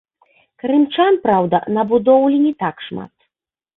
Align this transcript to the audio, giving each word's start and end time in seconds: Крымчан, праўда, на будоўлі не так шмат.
Крымчан, 0.61 1.13
праўда, 1.27 1.57
на 1.77 1.83
будоўлі 1.93 2.37
не 2.49 2.53
так 2.65 2.75
шмат. 2.87 3.13